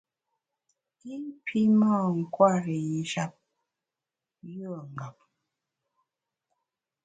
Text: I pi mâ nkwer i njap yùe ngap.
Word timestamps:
I 1.13 1.15
pi 1.45 1.59
mâ 1.79 1.91
nkwer 2.17 2.65
i 2.77 2.79
njap 2.99 3.33
yùe 4.55 4.79
ngap. 4.93 5.17